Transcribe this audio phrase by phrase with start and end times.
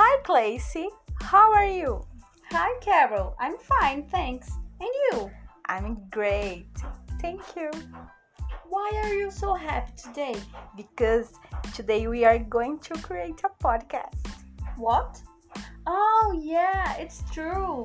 [0.00, 0.86] Hi, Clacy.
[1.22, 2.06] How are you?
[2.52, 3.34] Hi, Carol.
[3.40, 4.48] I'm fine, thanks.
[4.78, 5.28] And you?
[5.66, 6.70] I'm great.
[7.20, 7.68] Thank you.
[8.68, 10.36] Why are you so happy today?
[10.76, 11.32] Because
[11.74, 14.22] today we are going to create a podcast.
[14.76, 15.20] What?
[15.84, 17.84] Oh, yeah, it's true.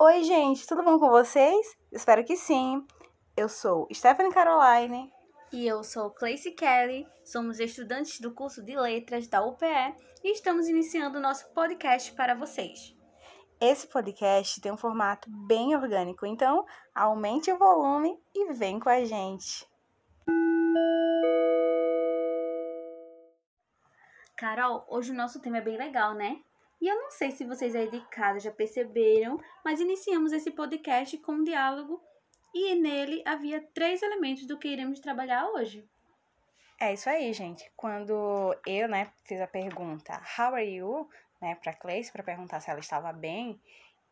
[0.00, 1.76] Oi, gente, tudo bom com vocês?
[1.92, 2.84] Espero que sim.
[3.36, 5.12] Eu sou Stephanie Caroline.
[5.52, 10.66] E eu sou Clacy Kelly, somos estudantes do curso de Letras da UPE e estamos
[10.66, 12.96] iniciando o nosso podcast para vocês.
[13.60, 19.04] Esse podcast tem um formato bem orgânico, então aumente o volume e vem com a
[19.04, 19.68] gente.
[24.38, 26.40] Carol, hoje o nosso tema é bem legal, né?
[26.80, 31.18] E eu não sei se vocês aí de casa já perceberam, mas iniciamos esse podcast
[31.18, 32.02] com um diálogo
[32.54, 35.88] e nele havia três elementos do que iremos trabalhar hoje.
[36.80, 37.70] É isso aí, gente.
[37.76, 41.08] Quando eu, né, fiz a pergunta How are you,
[41.40, 43.60] né, para Cleice para perguntar se ela estava bem,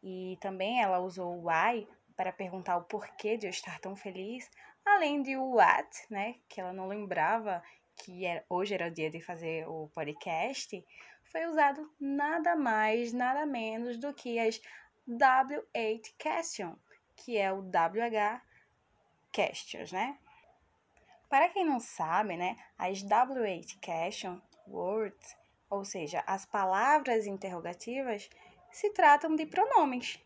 [0.03, 4.49] e também ela usou o why para perguntar o porquê de eu estar tão feliz,
[4.85, 7.63] além de o what, né, que ela não lembrava
[7.97, 10.85] que era, hoje era o dia de fazer o podcast,
[11.31, 14.61] foi usado nada mais, nada menos do que as
[15.09, 16.77] W8 question,
[17.21, 18.41] que é o WH
[19.33, 20.19] questions, né?
[21.29, 25.37] Para quem não sabe, né, as W8 question words,
[25.69, 28.29] ou seja, as palavras interrogativas,
[28.73, 30.19] se tratam de pronomes,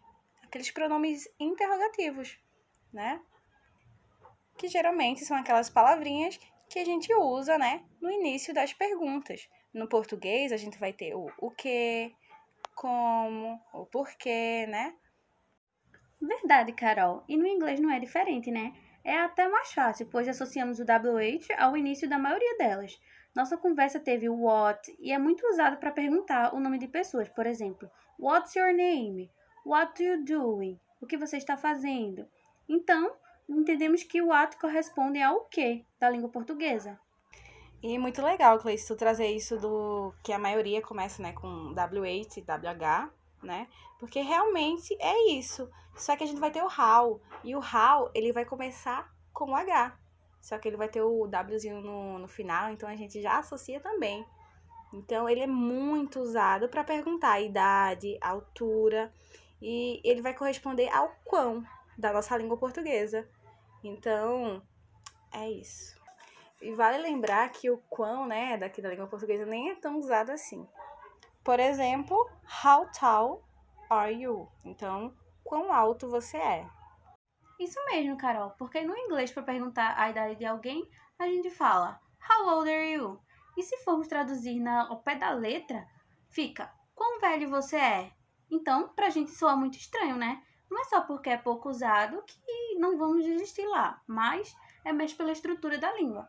[0.43, 2.39] aqueles pronomes interrogativos,
[2.93, 3.21] né?
[4.57, 9.49] Que geralmente são aquelas palavrinhas que a gente usa, né, no início das perguntas.
[9.73, 12.15] No português, a gente vai ter o o que,
[12.75, 14.95] como, o porquê, né?
[16.45, 17.25] Verdade, Carol.
[17.27, 18.75] E no inglês não é diferente, né?
[19.03, 23.01] É até mais fácil, pois associamos o WH ao início da maioria delas.
[23.35, 27.31] Nossa conversa teve o what e é muito usado para perguntar o nome de pessoas,
[27.31, 27.91] por exemplo,
[28.21, 29.31] What's your name?
[29.65, 30.79] What are you doing?
[31.01, 32.29] O que você está fazendo?
[32.69, 33.17] Então,
[33.49, 37.01] entendemos que o what corresponde ao que da língua portuguesa.
[37.83, 42.37] E muito legal, Cleice, tu trazer isso do que a maioria começa, né, com WH
[42.37, 43.11] e WH,
[43.45, 43.69] né?
[43.99, 45.71] Porque realmente é isso.
[45.95, 47.21] Só que a gente vai ter o how.
[47.43, 49.97] E o how, ele vai começar com o H.
[50.41, 53.81] Só que ele vai ter o Wzinho no, no final, então a gente já associa
[53.81, 54.27] também.
[54.93, 59.13] Então, ele é muito usado para perguntar a idade, a altura.
[59.61, 61.65] E ele vai corresponder ao quão
[61.97, 63.29] da nossa língua portuguesa.
[63.83, 64.63] Então,
[65.33, 66.01] é isso.
[66.61, 70.31] E vale lembrar que o quão, né, daqui da língua portuguesa nem é tão usado
[70.31, 70.67] assim.
[71.45, 72.17] Por exemplo,
[72.65, 73.45] how tall
[73.91, 74.49] are you?
[74.65, 76.67] Então, quão alto você é?
[77.61, 80.89] Isso mesmo, Carol, porque no inglês, para perguntar a idade de alguém,
[81.19, 83.21] a gente fala How old are you?
[83.57, 85.87] E se formos traduzir na, ao pé da letra,
[86.31, 88.13] fica Quão velho você é?
[88.51, 90.43] Então, pra gente soa muito estranho, né?
[90.71, 94.55] Não é só porque é pouco usado que não vamos desistir lá, mas
[94.85, 96.29] é mais pela estrutura da língua.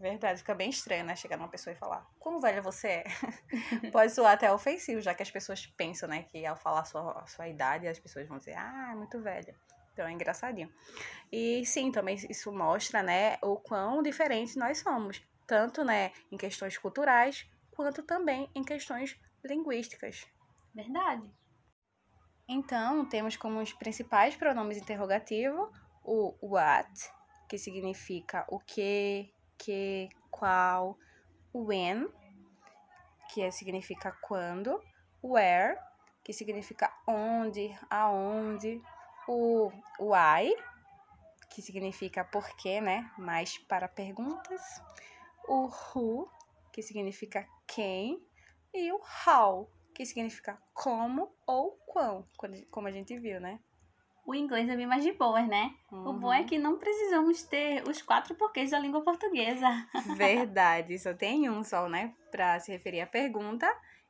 [0.00, 1.14] Verdade, fica bem estranho, né?
[1.14, 3.04] Chegar numa pessoa e falar, quão velha você é?
[3.92, 7.20] Pode soar até ofensivo, já que as pessoas pensam, né, que ao falar a sua,
[7.20, 9.54] a sua idade, as pessoas vão dizer, ah, é muito velha.
[9.92, 10.72] Então é engraçadinho.
[11.30, 16.78] E sim, também isso mostra, né, o quão diferentes nós somos, tanto, né, em questões
[16.78, 20.26] culturais, quanto também em questões linguísticas.
[20.74, 21.30] Verdade.
[22.48, 25.68] Então, temos como os principais pronomes interrogativos
[26.02, 26.90] o what,
[27.48, 30.98] que significa o que, que, qual,
[31.52, 32.08] when,
[33.32, 34.82] que significa quando,
[35.22, 35.78] where,
[36.24, 38.82] que significa onde, aonde,
[39.28, 40.56] o why,
[41.50, 43.10] que significa porquê, né?
[43.18, 44.62] Mais para perguntas,
[45.46, 46.30] o who,
[46.72, 48.24] que significa quem,
[48.72, 52.26] e o how, que significa como ou quão,
[52.70, 53.60] como a gente viu, né?
[54.26, 55.74] O inglês é bem mais de boas, né?
[55.90, 56.08] Uhum.
[56.08, 59.66] O bom é que não precisamos ter os quatro porquês da língua portuguesa.
[60.16, 62.14] Verdade, só tem um só, né?
[62.30, 63.66] Para se referir à pergunta.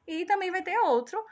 [0.07, 1.25] E também vai ter outro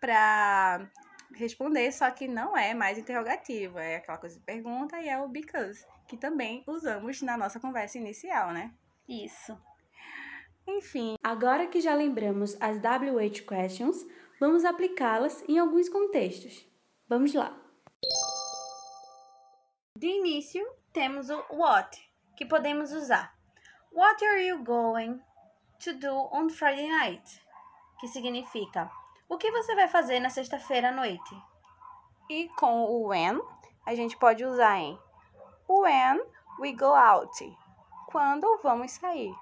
[0.00, 0.88] para
[1.34, 5.28] responder, só que não é mais interrogativo, é aquela coisa de pergunta e é o
[5.28, 8.72] because, que também usamos na nossa conversa inicial, né?
[9.08, 9.56] Isso.
[10.66, 11.16] Enfim.
[11.22, 14.06] Agora que já lembramos as WH questions,
[14.38, 16.66] vamos aplicá-las em alguns contextos.
[17.08, 17.56] Vamos lá.
[20.00, 22.00] De início, temos o what,
[22.34, 23.36] que podemos usar.
[23.92, 25.20] What are you going
[25.84, 27.42] to do on Friday night?
[28.00, 28.90] Que significa
[29.28, 31.36] o que você vai fazer na sexta-feira à noite?
[32.30, 33.42] E com o when,
[33.84, 34.98] a gente pode usar em
[35.68, 36.22] when
[36.58, 37.58] we go out.
[38.10, 39.34] Quando vamos sair.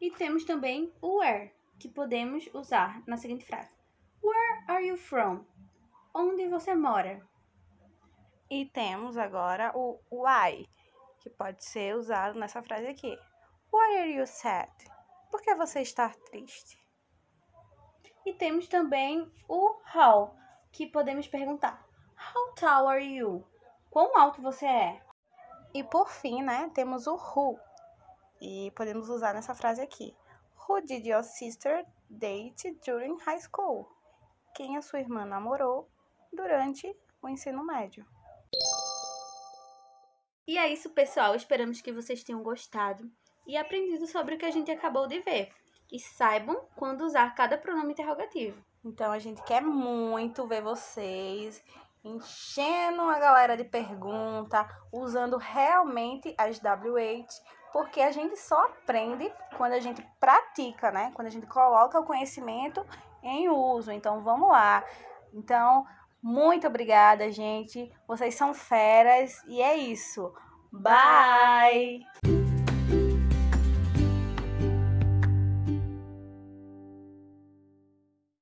[0.00, 3.76] E temos também o where, que podemos usar na seguinte frase:
[4.22, 5.44] Where are you from?
[6.14, 7.20] Onde você mora?
[8.54, 10.68] E temos agora o why,
[11.20, 13.18] que pode ser usado nessa frase aqui.
[13.72, 14.70] Why are you sad?
[15.30, 16.78] Por que você está triste?
[18.26, 20.36] E temos também o how,
[20.70, 21.82] que podemos perguntar:
[22.14, 23.42] How tall are you?
[23.88, 25.02] Quão alto você é?
[25.72, 27.58] E por fim, né, temos o who.
[28.38, 30.14] E podemos usar nessa frase aqui.
[30.68, 33.88] Who did your sister date during high school?
[34.54, 35.88] Quem a sua irmã namorou
[36.30, 38.04] durante o ensino médio?
[40.46, 41.34] E é isso, pessoal.
[41.34, 43.08] Esperamos que vocês tenham gostado
[43.46, 45.52] e aprendido sobre o que a gente acabou de ver.
[45.90, 48.62] E saibam quando usar cada pronome interrogativo.
[48.84, 51.62] Então a gente quer muito ver vocês
[52.04, 57.28] enchendo a galera de pergunta, usando realmente as WH,
[57.72, 61.12] porque a gente só aprende quando a gente pratica, né?
[61.14, 62.84] Quando a gente coloca o conhecimento
[63.22, 63.92] em uso.
[63.92, 64.84] Então vamos lá.
[65.32, 65.86] Então,
[66.22, 67.90] muito obrigada, gente.
[68.06, 70.32] Vocês são feras e é isso.
[70.72, 72.41] Bye.